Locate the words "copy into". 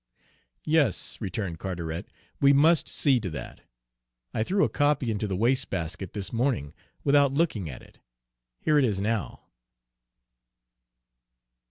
4.67-5.27